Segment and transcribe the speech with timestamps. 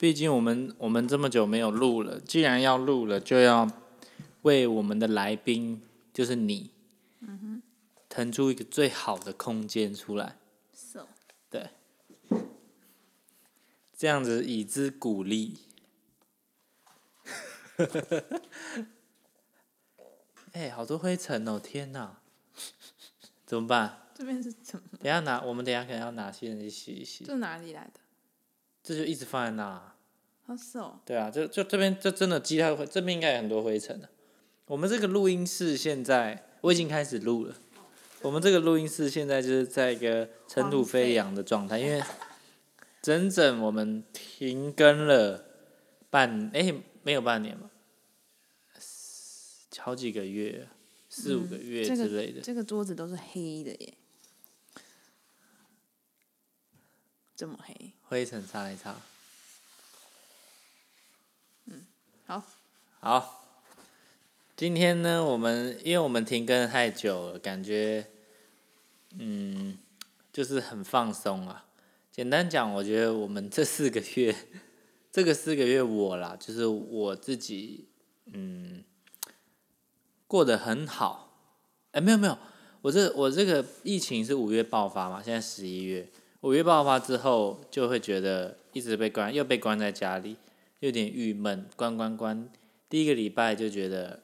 [0.00, 3.70] 毕竟我们我们这么久没有录了，既然要录了，就要
[4.40, 5.82] 为我们的来宾，
[6.14, 6.70] 就是你，
[8.08, 10.38] 腾出一个最好的空间出来
[10.72, 11.06] ，So，
[11.50, 11.68] 对，
[13.94, 15.58] 这样子以资鼓励。
[20.52, 21.60] 哎、好多灰尘哦！
[21.60, 22.22] 天哪，
[23.44, 24.08] 怎么办？
[24.14, 24.84] 这边是怎么？
[25.02, 27.99] 等下拿，我们等下可能要拿吸尘器洗一洗，这哪里来的？
[28.90, 29.94] 这就一直放在那。
[30.44, 34.08] 好手，对啊，就就这边就真的积太灰，这边应该有很多灰尘的。
[34.66, 37.54] 我们这个录音室现在我已经开始录了，
[38.20, 42.02] 我们这个录音室现在就是在一个尘土飞扬的状态，因为
[43.00, 45.44] 整整我们停更了
[46.10, 47.70] 半哎、没有半年吧，
[49.78, 50.66] 好几个月，
[51.08, 52.40] 四五个月之类的。
[52.40, 53.94] 这个桌子都是黑的耶，
[57.36, 57.92] 这么黑。
[58.10, 58.96] 灰尘擦一擦。
[62.26, 62.42] 好，
[62.98, 63.46] 好，
[64.56, 68.10] 今天呢，我们因为我们停更太久了，感觉，
[69.16, 69.78] 嗯，
[70.32, 71.66] 就是很放松啊。
[72.10, 74.34] 简单讲，我觉得我们这四个月，
[75.12, 77.86] 这个四个月我啦，就是我自己，
[78.26, 78.82] 嗯，
[80.26, 81.32] 过得很好。
[81.92, 82.36] 哎，没有没有，
[82.82, 90.36] 我这我这个疫情是五月爆发嘛，现在十一月，五月爆发之后，就会觉得一直被关，又被关在家里。
[90.78, 92.48] 有点郁闷，关关关。
[92.88, 94.22] 第一个礼拜就觉得，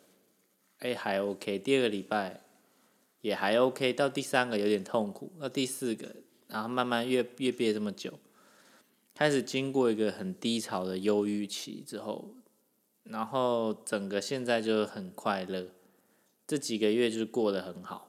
[0.79, 2.41] 哎、还 OK，第二个礼拜
[3.21, 6.17] 也还 OK，到第三个有点痛苦，到第四个，
[6.49, 8.15] 然后慢慢越越憋这么久，
[9.15, 12.31] 开始经过一个很低潮的忧郁期之后，
[13.03, 15.67] 然后整个现在就很快乐，
[16.47, 18.09] 这几个月就是过得很好。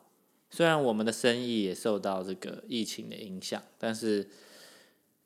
[0.50, 4.30] 虽然我们的生意也受到这个疫情的影响，但是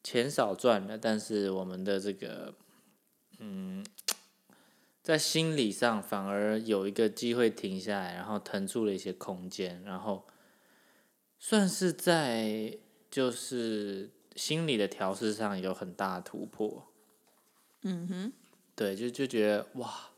[0.04, 2.56] 钱少赚了，但是我们的这个
[3.40, 3.86] 嗯，
[5.04, 10.26] 在心理上反而有一个机会停下来，然后腾出了一些空间，然后
[11.40, 12.78] 算是在
[13.10, 16.88] 就是心理的调试上有很大的突破。
[17.84, 18.34] 嗯哼，
[18.76, 20.10] 对，就就觉得哇，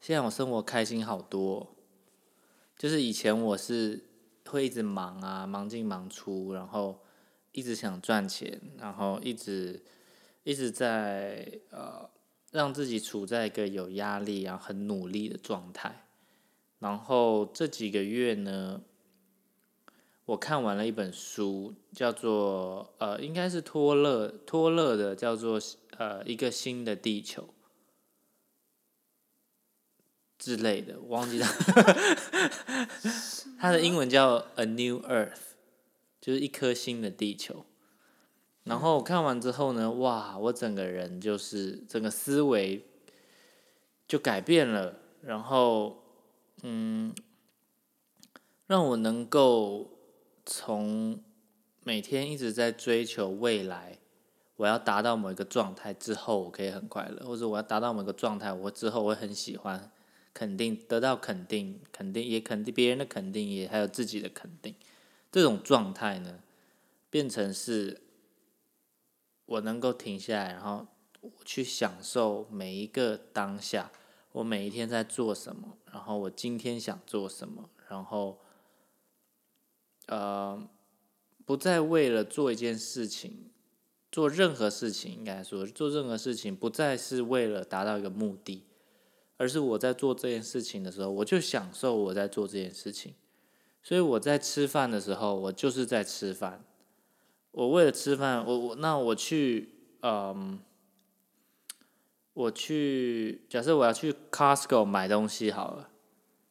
[0.00, 1.66] 现在我生活开心好多哦、
[2.78, 4.04] 就是以前我是
[4.50, 7.00] 会一直忙啊，忙进忙出，然后
[7.52, 9.82] 一直想赚钱，然后一直
[10.42, 12.10] 一直在呃
[12.50, 16.06] 让自己处在一个有压力然后很努力的状态。
[16.80, 18.80] 然后这几个月呢，
[20.24, 25.60] 我看完了一本书，叫做呃，应该是托勒托勒的，叫做
[25.98, 27.48] 呃一个新的地球
[30.40, 31.52] 之类的，我忘记它，
[33.60, 35.52] 它的英文叫 A New Earth，
[36.18, 37.66] 就是一颗新的地球。
[38.64, 42.86] 然后我看完之后呢，哇，我整个人就是整个思维
[44.08, 46.02] 就改变了，然后
[46.62, 47.14] 嗯，
[48.66, 49.90] 让我能够
[50.46, 51.22] 从
[51.84, 53.98] 每天一直在追求未来，
[54.56, 59.90] 我要达到某一个状态之后，我可以很快乐，或者我要达到某个状态，我之后会很喜欢，
[60.32, 64.74] 肯定得到肯定，肯定也肯定别人的肯定，也还有自己的肯定，
[65.30, 66.40] 这种状态呢，
[67.10, 68.00] 变成是
[69.46, 70.86] 我能够停下来，然后
[71.44, 73.90] 去享受每一个当下，
[74.32, 78.38] 我每一天在做什么，然后我今天想做什么，然后，
[80.06, 80.68] 呃，
[81.44, 83.50] 不再为了做一件事情，
[84.12, 88.64] 做任何事情，应该说做任何事情，不再是为了达到一个目的，
[89.40, 93.14] 而是我在做这件事情的时候，我就享受我在做这件事情。
[93.82, 96.62] 所以我在吃饭的时候，我就是在吃饭。
[97.52, 100.60] 我为了吃饭，我我那我去，嗯，
[102.34, 105.88] 我去，假设我要去 Costco 买东西好了，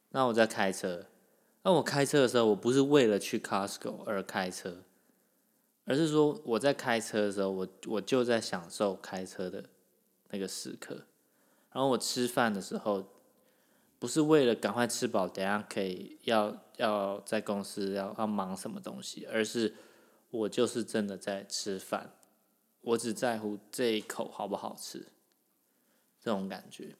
[0.10, 1.06] 那我在开车。
[1.62, 4.78] 那我开车的时候，我不是为了去 Costco 而开车，
[5.86, 9.66] 而是说我在开车的时候，我我就在享受开车的
[10.32, 11.06] 那个时刻。
[11.72, 13.06] 然后我吃饭的时候，
[14.00, 19.76] 不是为了赶快吃饱，等下可以要要在公司要要忙什么东西，而是
[20.32, 22.14] 我就是真的在吃饭，
[22.82, 25.08] 我只在乎这一口好不好吃，
[26.20, 26.96] 这种感觉，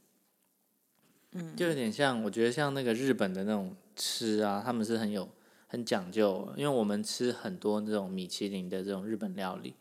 [1.32, 5.28] 嗯，就有点像，我觉得像那个日本的那种吃啊，他们是很有
[5.68, 9.76] 很讲究，因为我们吃很多那种米其林的这种日本料理，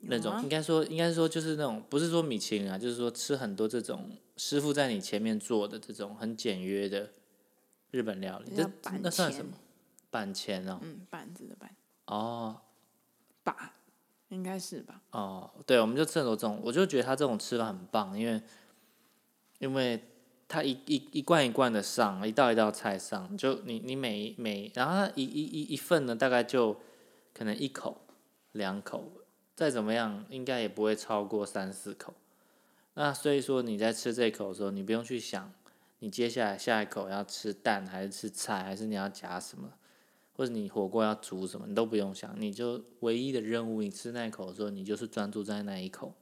[0.00, 7.10] 那种应该说应该说就是那种不是说米其林啊，就是说吃很多这种师傅在你前面做的这种很简约的
[7.90, 9.52] 日本料理，这板那算什么？
[10.10, 11.74] 板前哦，嗯，板子的板，
[12.06, 12.60] 哦，
[13.42, 13.74] 把
[14.28, 15.02] 应该是吧？
[15.10, 18.40] 哦，对，我们就吃很多这种，我就觉得他这种吃法很棒，因为
[19.58, 20.02] 因为
[20.48, 26.80] 他一一一罐一罐的上，一道一道菜上，就你你每每，然后他一一一一份呢，大概就
[27.34, 28.06] 可能一口
[28.52, 29.10] 两口，
[29.56, 32.14] 再怎么样应该也不会超过三四口。
[32.94, 35.52] 那所以说你在吃这口的时候，你不用去想
[35.98, 39.72] 你接下来下一口要吃蛋还是吃菜，还是你要夹什么，
[40.34, 46.14] 或者你火锅要煮什么，你都不用想，你就唯一的任务，你吃那一口的时候，你就是专注在那一口，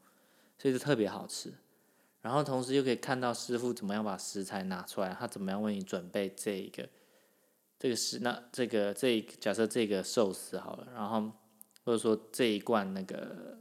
[0.56, 1.52] 所以就特别好吃。
[2.22, 6.88] 然后同时又可以看到师傅怎么样把食材拿出来，他怎么样为你准备这一个
[7.78, 11.30] 这个是那这个这假设这个寿司好了，然后
[11.84, 13.58] 或者说这一罐那个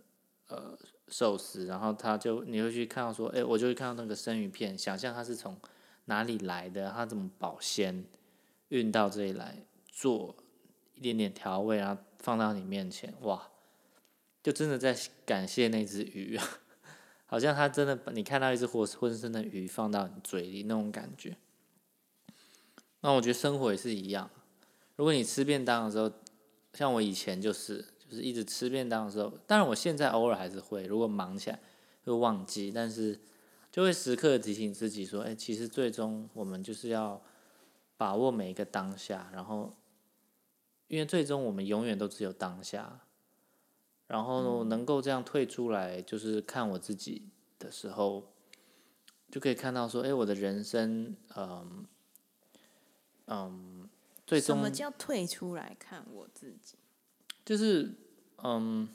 [0.48, 0.78] 呃
[1.08, 5.58] 寿司，然后他就你会去看到说，哎，我就会看到那个生鱼片，想象它是从
[6.06, 8.06] 哪里来的，它怎么保鲜
[8.70, 10.36] 运到这里来做
[10.96, 13.50] 一点点调味，然后放到你面前，哇，
[14.42, 16.48] 就真的在感谢那只鱼啊。
[17.26, 21.36] 好像他真的把你看到一只活生生的鱼放到你嘴里那种感觉。
[23.02, 24.30] 那我觉得生活也是一样。
[24.96, 26.12] 如果你吃便当的时候，
[26.74, 27.84] 像我以前就是，
[28.14, 31.60] 就是一直吃便当的时候，当然我现在偶尔还是会，如果忙起来
[32.06, 33.20] 会忘记，但是
[33.72, 37.20] 就会时刻提醒自己说，哎，其实最终我们就是要
[37.98, 39.74] 把握每一个当下，然后，
[40.88, 43.02] 因为最终我们永远都只有当下。
[44.06, 48.32] 然后能够这样退出来，就是看我自己的时候，
[49.32, 51.88] 就可以看到说，哎，我的人生，嗯，
[53.26, 53.90] 嗯，
[54.28, 56.78] 最终什么叫退出来看我自己？
[57.44, 57.96] 就是，
[58.44, 58.90] 嗯，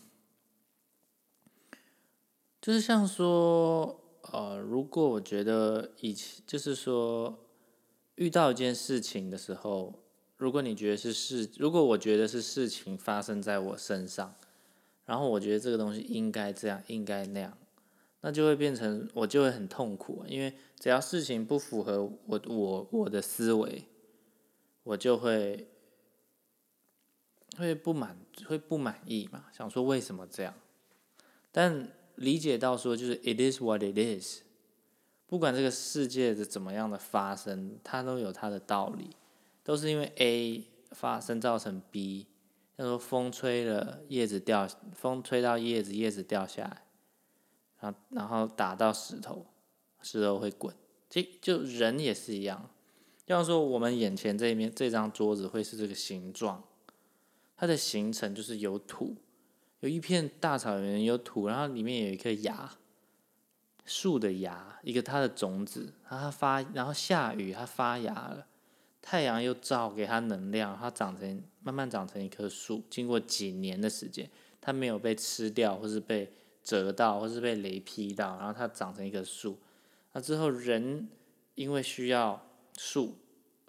[2.61, 4.01] 就是像说，
[4.31, 7.39] 呃，如果我觉得以前，就是说，
[8.17, 9.95] 遇到一件事情的时候，
[10.37, 14.35] 如果你觉得是事，如果我觉得是事情发生在我身上。
[15.07, 17.57] 然后我觉得这个东西应该这样，应该那样，
[18.21, 23.87] 那就会变成我就会很痛苦，因为只要事情不符合我我我的思维，
[24.83, 25.67] 我就会
[27.59, 28.17] 会不满，
[28.47, 30.55] 会不满意嘛，想说为什么这样？
[31.51, 34.43] 但理解到说就是 it is what it is，
[35.27, 39.11] 不管这个世界的怎么样的发生，它都有它的道理，
[39.63, 42.27] 都是因为 A 发生造成 B。
[42.77, 46.85] 他说：“风吹了叶子掉，风吹到叶子，叶子掉下来，
[47.81, 49.47] 然后然后打到石头，
[50.01, 50.73] 石头会滚。
[51.11, 52.71] 就就人也是一样，
[53.27, 56.63] 就像说我们眼前这一面这张桌子会是这个形状，
[57.59, 59.17] 它的形成就是有土，
[59.81, 62.73] 有一片大草原有土，然后里面有一颗芽，
[63.85, 68.47] 树的芽，一个它的种子，它发，然后下雨它发芽了。”
[69.03, 72.85] 太阳又照给它能量，它长成慢慢长成一棵树。
[72.91, 74.29] 经过几年的时间，
[74.61, 76.33] 它没有被吃掉，或是被
[76.63, 79.59] 折到，或是被雷劈到，然后它长成一棵树。
[80.13, 81.09] 那之后人
[81.55, 82.47] 因为需要
[82.77, 83.17] 树，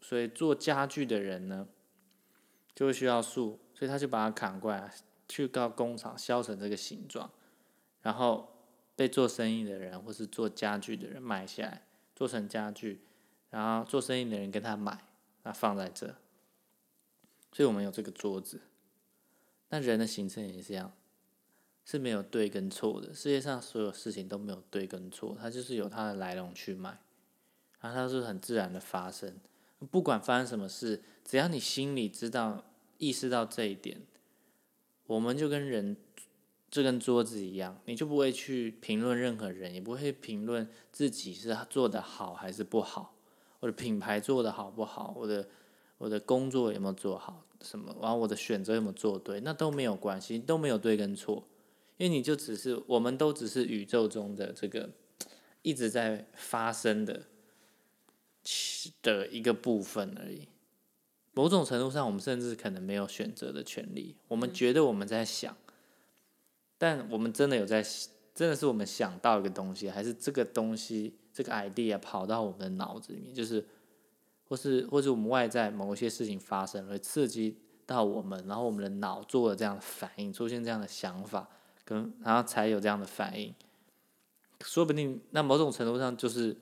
[0.01, 1.68] 所以做家具的人呢，
[2.75, 4.93] 就会需要树，所以他就把它砍过来，
[5.29, 7.31] 去到工厂削成这个形状，
[8.01, 8.51] 然后
[8.93, 11.83] 被做生意的人或是做家具的人买下来，
[12.13, 12.99] 做成家具，
[13.49, 15.05] 然后做生意的人跟他买。
[15.43, 16.07] 那放在这，
[17.53, 18.59] 所以我们有这个桌子。
[19.69, 20.91] 那人的形成也是这样，
[21.85, 23.13] 是没有对跟错的。
[23.13, 27.00] 世界上所有事情都没有对跟错，它就是有它的来龙去脉，
[27.79, 29.39] 然后它是很自然的发生。
[29.89, 32.65] 不管发生什么事，只要你心里知道、
[33.00, 34.03] 意识到这一点，
[35.08, 35.98] 我们就跟人，
[36.70, 43.15] 就跟桌子一样，你就不会去评论任何人，也不会评论自己是做的好还是不好。
[43.62, 45.13] 我的品牌做的好不好？
[45.18, 45.50] 我的
[45.98, 47.44] 我的工作有没有做好？
[47.62, 47.94] 什么？
[48.01, 49.41] 然后我的选择有没有做对？
[49.41, 51.46] 那都没有关系，都没有对跟错，
[51.98, 54.89] 因为你就只是，我们都只是宇宙中的这个
[55.62, 57.24] 一直在发生的
[59.01, 60.48] 的一个部分而已。
[61.33, 64.15] 某种程度上，我们甚至可能没有选择的权利。
[64.27, 65.55] 我们觉得我们在想，
[66.77, 67.83] 但我们真的有在，
[68.33, 71.13] 真的是我们想到一个东西，还是这个东西？
[71.31, 73.63] 这个 idea 跑到我们的脑子里面，就是，
[74.43, 77.55] 或是或是我们外在某一些事情发生，会刺激
[77.86, 81.48] 到我们，然后我们的脑做了这样的反应，出现这样的想法，
[81.86, 83.53] 跟然后才有这样的反应。
[84.62, 86.57] 说不定那某种程度上就是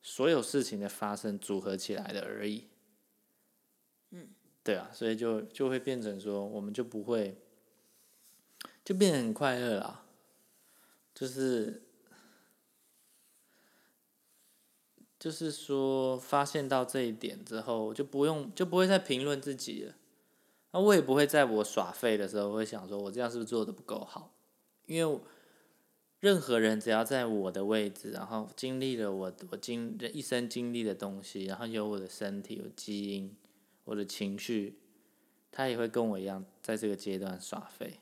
[0.00, 2.64] 所有事情的发生组合起来的而已。
[4.64, 7.36] 对啊，所以就就会变成说，我们就不会，
[8.84, 10.04] 就变得很快乐了，
[11.14, 11.82] 就是。
[15.18, 19.94] 就是说，发现到这一点之后，就不用就不会再评论自己了。
[20.72, 24.34] 那我也不会在我耍废的时候会想说，我这样是不是做的不够好？
[24.86, 25.20] 因为
[26.18, 33.32] 任何人只要在我的位置，然后经历了我我经一生经历的东西，然后有我的身体、有基因、
[33.92, 34.78] 我的情绪，
[35.50, 38.00] 他也会跟我一样，在这个阶段耍废，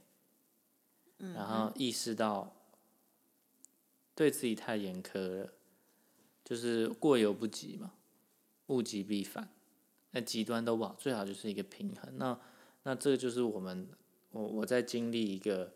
[1.18, 2.54] 然后意识到
[4.14, 5.52] 对自己太严苛了，
[6.44, 7.92] 就是过犹不及嘛，
[8.68, 9.48] 物极必反，
[10.12, 12.16] 那极端都不好，最好就是一个平衡。
[12.16, 12.40] 那
[12.84, 13.88] 那这个就是我们
[14.30, 15.74] 我我在经历一个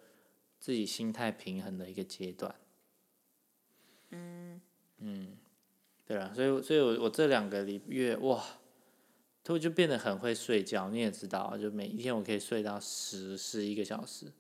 [0.61, 2.55] 自己心态平衡的一个阶段。
[4.11, 4.61] 嗯
[4.99, 5.37] 嗯，
[6.07, 8.45] 对啊，所以所以我我这两个礼月哇，
[9.45, 10.89] 突就变得很会睡觉。
[10.91, 14.33] 你也知道，就每一天我可以睡到十十一个小时，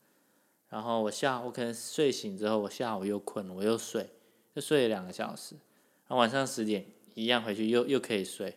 [0.71, 4.11] 然后我下我可能睡醒之后，我下午又困了，我又睡，
[4.55, 8.57] 又睡了两个小时，然后晚上十点一样回去又又可以睡。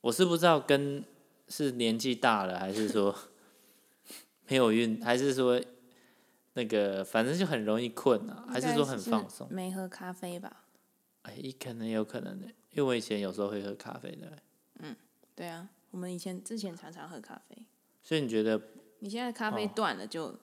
[0.00, 1.04] 我是不知道跟。
[1.52, 3.12] 是年纪大了，还是说
[4.46, 5.60] 没有运，还是说
[6.52, 8.46] 那个反正就很容易困啊？
[8.48, 9.48] 还是说很放松？
[9.50, 10.64] 没喝咖啡吧？
[11.22, 14.38] 哎，可能有可能的，因为我以前有时候会喝咖啡的。
[14.78, 14.94] 嗯，
[15.40, 17.56] 对啊，我们以前之前常常喝咖啡。
[18.02, 18.60] 所以你觉得？
[18.98, 20.38] 你现在咖啡断了就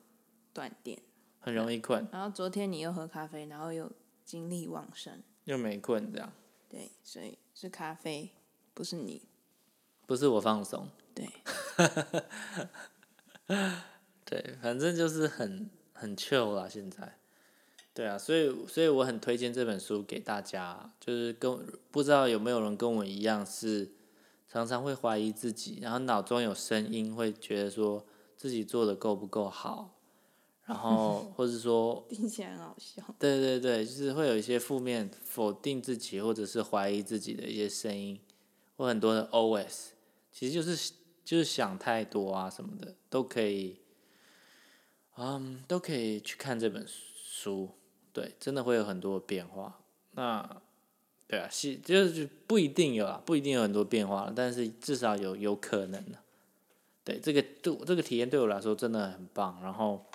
[0.51, 0.99] 断电，
[1.39, 2.07] 很容易困。
[2.11, 3.91] 然后昨天你又喝咖啡，然后又
[4.25, 6.33] 精力旺盛，又没困这样。
[6.67, 8.31] 对，所以是咖啡，
[8.73, 9.21] 不是你。
[10.07, 11.29] 不是我放松，对，
[14.25, 17.19] 对，反正就是很很 chill 啦，现在，
[17.93, 23.91] 对啊，所以所以我很推荐这本书给大家，就是跟不知道有没有人跟我一样是
[24.47, 29.99] 常常会怀疑自己，然后脑中有声音会觉得说自己做的够不够好，
[30.65, 38.19] 然后 或者说听起来很好笑，对对对，就是会有一些负面否定自己或者是怀疑自己的一些声音，
[38.75, 39.89] 或很多的 OS。
[40.31, 40.93] 其实就是
[41.25, 43.81] 就是想太多啊什么的都可以，
[45.17, 47.71] 嗯，都可以去看这本书，
[48.13, 49.81] 对，真的会有很多变化。
[50.11, 50.61] 那，
[51.27, 56.19] 对啊，是就是不一定有啊，不一定有很多变化，但是至少有有可能的。
[57.03, 59.59] 对，这个对这个体验对我来说真的很棒。
[59.61, 60.05] 然后，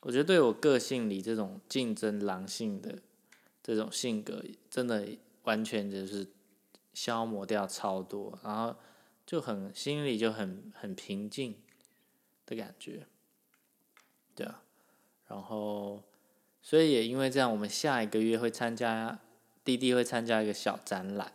[0.00, 2.98] 我觉得对我个性里这种竞争狼性的
[3.62, 5.08] 这种性格，真的
[5.44, 6.26] 完全就是
[6.92, 8.38] 消磨掉超多。
[8.42, 8.76] 然后。
[9.26, 11.54] 就很心里就很很平静
[12.46, 13.06] 的感觉，
[14.34, 14.60] 对啊，
[15.28, 16.02] 然后
[16.60, 19.20] 所以也因为这样，我们下一个月会参加
[19.64, 21.32] 弟弟会参加一个小展览，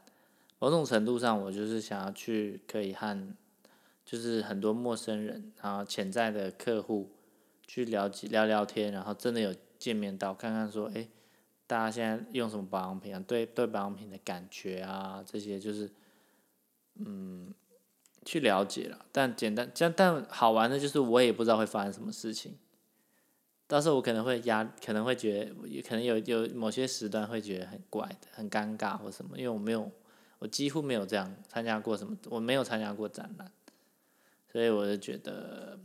[0.59, 3.35] 某种程度上我就是想要去可以和
[4.05, 7.11] 就是很多陌生人，然后潜在的客户
[7.65, 11.07] 去了解聊聊天，然后真的有见面到看看说，哎，
[11.67, 13.23] 大家现在用什么保养品啊？
[13.27, 15.91] 对对保养品的感觉啊，这些就是
[16.95, 17.53] 嗯。
[18.27, 22.57] 去了解了，但简单，但但好玩的就是我也不知道会发生什么事情。
[23.67, 29.91] 到时候我可能会压，可能会觉得，可能有有某些时段会觉得很怪的，很尴尬或什么，因为我没有，
[30.39, 33.51] 我几乎没有这样参加过什么，我没有参加过展览，
[34.51, 35.79] 所以我就觉得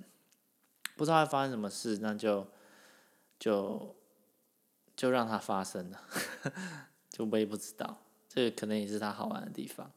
[0.94, 2.46] 不知道会发生什么事，那就
[3.38, 3.96] 就
[4.94, 6.00] 就让它发生了，
[7.08, 9.90] 就我也不知道，这个可能也是它好玩的地方。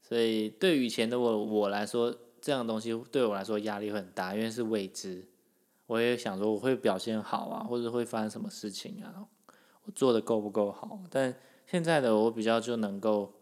[0.00, 5.28] 所以，对于以前的我我来说，这样东西对我来说压力会很大，因为是未知。
[5.86, 9.26] 我也想说，我会表现好啊，或者会发生什么事情啊？
[9.84, 11.00] 我做的够不够好？
[11.10, 11.34] 但
[11.66, 13.32] 现在的我比较就能够，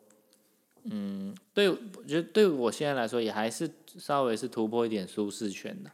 [0.85, 5.91] 嗯，对，我觉得对我现在来说也还是稍微是突破一点舒适圈的。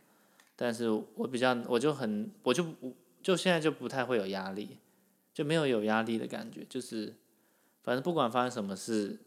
[0.56, 2.64] 但是我比较，我就很，我就
[3.22, 4.78] 就现在就不太会有压力，
[5.32, 7.14] 就没有有压力的感觉，就是
[7.82, 9.20] 反正不管发生什么事。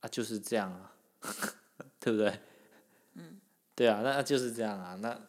[0.00, 0.96] 啊，就是这样啊，
[2.00, 2.40] 对不对？
[3.16, 3.38] 嗯，
[3.74, 5.20] 对啊，那就是这样啊，那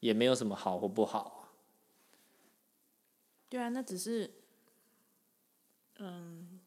[0.00, 1.52] 也没有什么好或不好啊。
[3.48, 4.30] 对啊，那只是，
[5.96, 6.60] 嗯，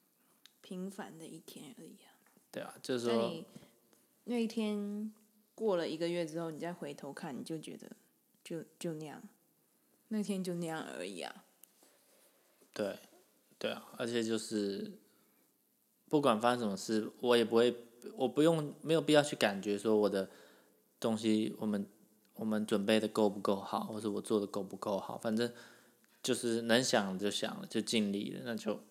[0.62, 2.12] 平凡的一天而已啊。
[2.52, 3.46] 对啊，就是说，
[4.26, 5.14] 那一天
[5.54, 7.92] 过了一个月之后，你再回头看，你就觉得，
[8.44, 9.22] 就就那样，
[10.08, 11.46] 那天就那样而已啊。
[12.74, 13.00] 对，
[13.58, 15.00] 对啊，而且就是。
[16.10, 17.74] 不管发生什么事，我也不会，
[18.18, 20.30] 我不用，没有必要去感觉说我的
[21.00, 21.88] 东西，我们
[22.42, 25.54] 我们准备的够不够好，或者我做的够不够好，反正
[26.24, 28.82] 就是能想就想了，就尽力了，那就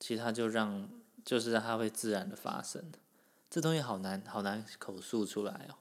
[0.00, 0.90] 其他就让，
[1.24, 2.90] 就是让它会自然的发生。
[3.48, 5.78] 这东西好难，好难口述出来哦，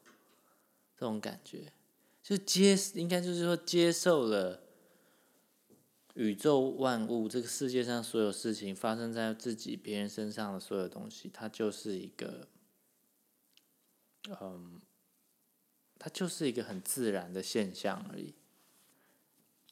[0.95, 1.73] 这种感觉，
[2.21, 4.61] 就接，应该就是说接受了。
[6.13, 12.47] 宇宙万物，这个世界上所有事情发生在自己、别人身上的所有东西，它就是一个，
[14.39, 14.79] 嗯，
[16.03, 18.33] 它就是一个很自然的现象而已。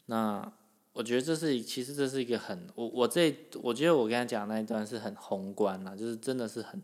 [0.05, 0.50] 那
[0.93, 6.81] 我觉得这是其实这是一个很我我这我觉得我刚才讲那一段是很宏观啦，就是真的是很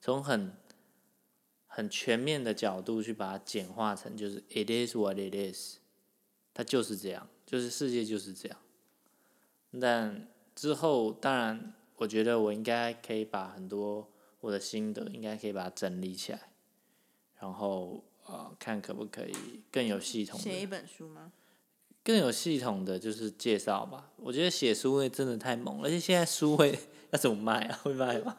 [0.00, 0.52] 从很
[1.68, 5.76] 很全面的角度去把它简化成就是 it is what it is，
[6.52, 8.58] 它就是这样，就是世界就是这样。
[9.80, 10.26] 但
[10.56, 16.50] 之后当然，我觉得我应该可以把很多我的心得应该可以把它整理起来，
[17.38, 19.34] 然后呃看可不可以
[19.72, 21.32] 更有系统的写一本书吗？
[22.04, 24.10] 更有系统的就是介绍吧。
[24.16, 26.78] 我觉得写书会真的太猛，而且现在书会
[27.10, 27.78] 要怎么卖啊？
[27.82, 28.36] 会卖吗？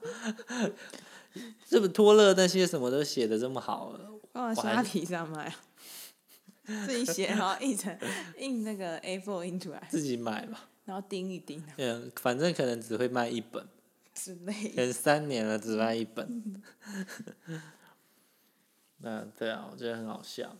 [1.68, 5.56] 这本托勒那些什么都写的这么好了，放在虾皮上卖啊，
[6.88, 7.96] 自己写，然后印成
[8.40, 10.70] 印那个 A4 印出来，自己买吧。
[10.86, 13.64] 然后钉一钉嗯，反正可能只会卖一本，
[14.16, 16.62] 之类可能三年了只卖一本。
[19.00, 20.56] 那对啊，我觉得很好笑。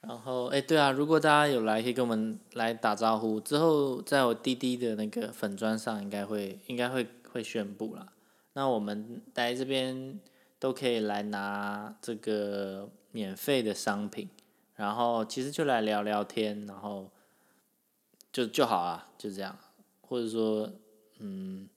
[0.00, 3.40] 然后，哎，对啊，如果大家有来，可以跟我们来打招呼。
[3.40, 8.12] 之后，在我滴滴的那个粉砖上，应该会应该会会宣布了。
[8.52, 10.20] 那我们来这边
[10.60, 14.28] 都可以来拿这个免费的商品，
[14.76, 17.10] 然后其实就来聊聊天，然后
[18.30, 19.58] 就就好啊，就这样。
[20.02, 20.70] 或者说，
[21.18, 21.68] 嗯，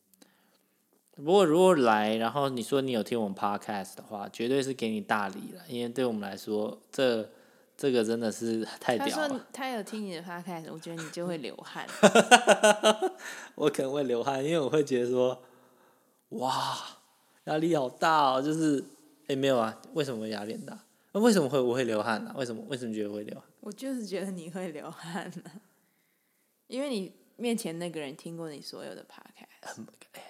[1.24, 7.30] 不过如果来，然后你说你有听我们 podcast 的话，绝对是给你大礼了，因为对我们来说，这
[7.76, 9.28] 这个真的是太屌了。
[9.30, 11.86] 说他有听你的 podcast，我觉得你就会流汗。
[13.56, 15.42] 我可能会流汗，因为我会觉得说，
[16.30, 16.78] 哇，
[17.46, 18.84] 压力好大哦，就是，
[19.28, 20.80] 哎，没有啊，为什么压力很大？
[21.12, 23.44] 那为什么会我会流汗呢、为什么为什么觉得会流汗？
[23.60, 25.52] 我就是觉得你会流汗呢、
[26.68, 29.86] 因为你面前那个人听过你所有的 podcast。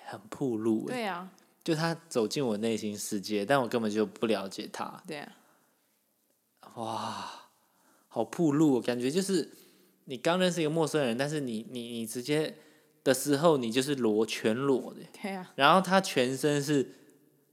[0.06, 1.32] 很铺路哎，对啊，
[1.63, 5.32] 就他走进我内心世界，但我根本就不了解他，对啊，
[6.75, 7.50] 哇，
[8.08, 9.51] 好铺路哦，感觉就是
[10.06, 12.56] 你刚认识一个陌生人，但是你你你直接
[13.04, 16.95] 的时候，你就是裸全裸的，对啊，然后他全身是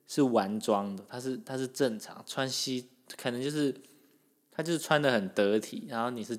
[0.07, 2.89] 是完装的，他是他是正常穿西，
[3.19, 3.75] 可能就是
[4.51, 6.39] 他就是穿的很得体，然后你是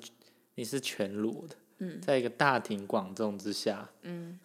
[0.56, 4.38] 你是全裸的，嗯在一个大庭广众之下，嗯，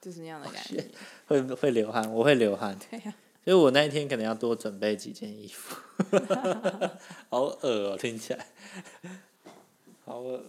[0.00, 0.84] 就是那样的感觉。
[1.26, 5.76] 会会流汗，我会流汗， 对啊，所以我那一天可能要多准备几件衣服，
[7.28, 8.46] 好恶哦、听起来，
[10.04, 10.44] 好恶。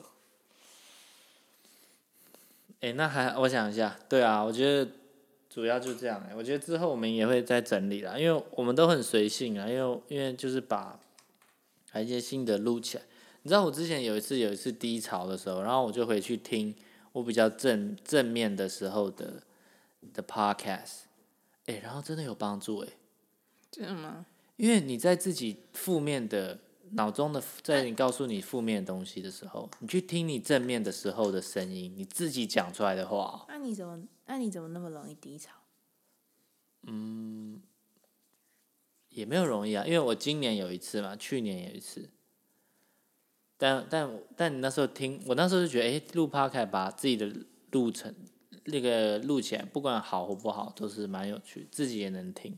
[2.82, 4.89] 哎、那还我想一下，对啊，我觉得
[5.49, 6.34] 主要就这样、欸。
[6.36, 10.97] 我觉得之后我们也会再整理啦，因为我们都很随性啊，因为因为就是把
[11.91, 13.04] 把一些新的录起来。
[13.50, 16.76] 你知道我之前有一次有一次低潮的时候，然后我就回去听
[17.12, 19.42] 我比较正正面的时候的
[20.14, 21.06] 的 podcast，
[21.66, 22.88] 哎、然后真的有帮助哎、
[23.72, 24.28] 真的吗？
[24.58, 26.60] 因为你在自己负面的
[26.92, 35.54] 脑中的，在你告诉你负面的东西的时候，你去听你正面的时候的声音，你自己讲出来的话，那、你怎么那、你怎么那么容易低潮？
[36.84, 37.60] 嗯
[39.10, 39.84] 也没有容易啊。
[39.88, 42.08] 因为我今年有一次嘛，去年有一次，
[43.60, 47.30] 但但但你那时候听，我那时候就觉得，哎、录 podcast 把自己的
[47.72, 48.15] 路程
[48.63, 52.56] 那个录起来，不管好或不好，都是蛮有趣，自己也能听。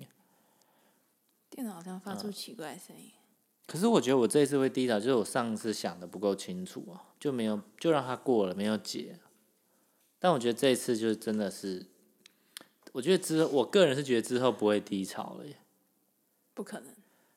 [1.49, 3.11] 电脑好像发出奇怪的声音。
[3.65, 9.19] 可是我觉得我这一次会低潮，就是我上次想的不够清楚啊，就没有就让它过了，没有解。
[10.19, 11.87] 但我觉得这一次就是真的是，
[12.91, 15.57] 我觉得之后我个人是觉得之后不会低潮了耶。
[16.53, 16.93] 不可能，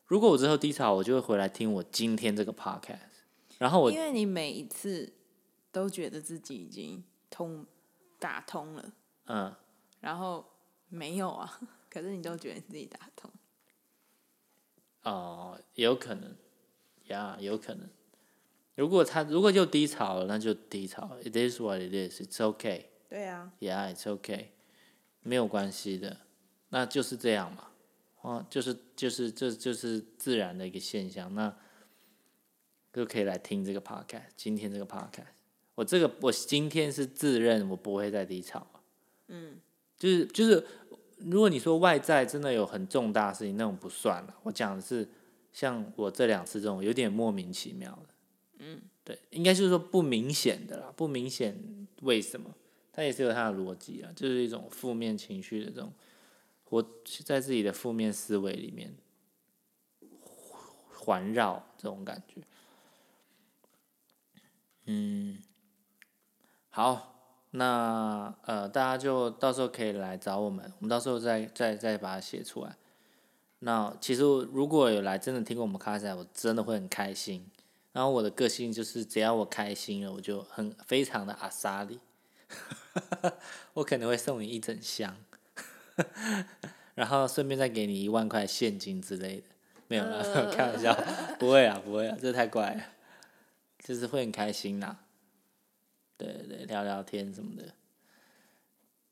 [0.06, 3.13] 如果我之后低潮，我就会回来听我今天这个 podcast，
[3.58, 5.12] 然后我因为你每一次
[5.70, 7.66] 都觉得自己已经通
[8.18, 8.92] 打通了，
[9.26, 9.54] 嗯，
[10.00, 10.44] 然后
[10.88, 13.30] 没有啊， 可是你都觉得你自己打通。
[15.02, 16.34] 哦、有可能，
[17.08, 17.88] 呀、有可能。
[18.74, 21.16] 如果他如果就低潮了，那就低潮。
[21.22, 22.20] It is what it is.
[22.20, 22.86] It's okay.
[23.08, 24.46] 对啊，Yeah, it's okay，
[25.20, 26.22] 没有关系的，
[26.70, 27.70] 那就是这样嘛，
[28.22, 31.54] 哦，就是就是这就是自然的一个现象，那
[32.94, 35.26] 就可以来听这个 podcast，今天这个 podcast，
[35.74, 38.64] 我这个我今天是自认我不会再低潮，
[39.26, 39.58] 嗯，
[39.98, 40.64] 就是就是，
[41.18, 45.08] 如果你说外在真的有很重大的事情，那种不算了，我讲的是
[45.52, 48.14] 像我这两次这种有点莫名其妙的，
[48.58, 52.54] 嗯，对，应该就是说不明显的啦，不明显为什么？
[52.92, 55.92] 它也是有它的逻辑啊，就是一种负面情绪的这种
[56.62, 56.80] 活
[57.24, 58.94] 在自己的负面思维里面
[60.92, 62.40] 环绕这种感觉。
[64.86, 65.38] 嗯，
[66.70, 67.14] 好，
[67.52, 72.76] 那呃，大家就到时候可以来找我们，我们到时候再再再把它写出来。
[73.60, 77.50] 那其实如果有来真的听过我们卡仔，我真的会很开心。
[77.92, 82.00] 然后我的个性就是只要我开心了，我就很非常的阿萨里，
[83.74, 85.16] 我可能会送你一整箱，
[86.96, 89.44] 然后顺便再给你一万块现金之类的，
[89.86, 90.92] 没有了，开玩笑，
[91.38, 92.82] 不会啊，不会啊，这太怪了，
[93.84, 95.04] 就是会很开心啦。
[96.16, 97.74] 对对，聊聊天什么的。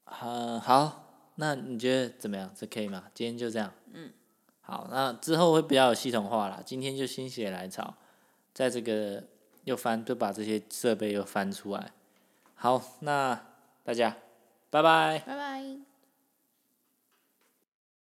[0.06, 2.50] 嗯，好，那你觉得怎么样？
[2.56, 3.04] 这可以吗？
[3.14, 3.72] 今天就这样。
[3.92, 4.11] 嗯。
[4.62, 6.62] 好，那之后会比较有系统化啦。
[6.64, 7.94] 今天就心血来潮。
[8.54, 9.24] 在这个
[9.64, 11.92] 又翻，就把这些设备又翻出来。
[12.54, 13.35] 好，那
[13.82, 14.16] 大家，
[14.70, 15.18] 拜拜。
[15.26, 15.91] 拜拜。